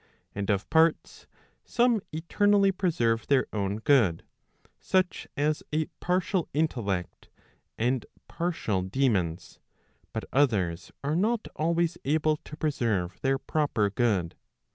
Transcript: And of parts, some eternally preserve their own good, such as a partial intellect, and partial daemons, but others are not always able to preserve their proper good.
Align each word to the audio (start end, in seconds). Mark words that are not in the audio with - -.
And 0.33 0.49
of 0.49 0.67
parts, 0.71 1.27
some 1.63 2.01
eternally 2.11 2.71
preserve 2.71 3.27
their 3.27 3.45
own 3.53 3.75
good, 3.77 4.23
such 4.79 5.27
as 5.37 5.61
a 5.71 5.85
partial 5.99 6.49
intellect, 6.55 7.29
and 7.77 8.07
partial 8.27 8.81
daemons, 8.81 9.59
but 10.11 10.25
others 10.33 10.91
are 11.03 11.15
not 11.15 11.47
always 11.55 11.99
able 12.03 12.37
to 12.37 12.57
preserve 12.57 13.21
their 13.21 13.37
proper 13.37 13.91
good. 13.91 14.33